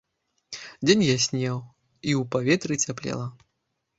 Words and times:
Дзень 0.85 1.03
яснеў, 1.07 1.55
і 2.09 2.11
ў 2.21 2.23
паветры 2.37 2.79
цяплела. 2.87 3.27